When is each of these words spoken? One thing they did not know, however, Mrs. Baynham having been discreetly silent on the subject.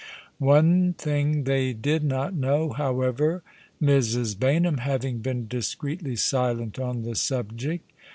One 0.39 0.93
thing 0.93 1.43
they 1.43 1.73
did 1.73 2.03
not 2.03 2.33
know, 2.33 2.71
however, 2.71 3.43
Mrs. 3.79 4.35
Baynham 4.35 4.79
having 4.79 5.19
been 5.19 5.47
discreetly 5.47 6.15
silent 6.15 6.79
on 6.79 7.03
the 7.03 7.13
subject. 7.13 7.91